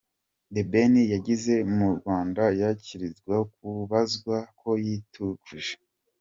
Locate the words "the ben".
0.53-0.93